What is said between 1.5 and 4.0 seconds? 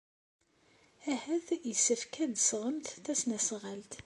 yessefk ad d-tesɣemt tasnasɣalt.